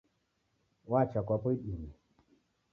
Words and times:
Wacha 0.91 1.19
kwapo 1.25 1.47
idime. 1.55 1.89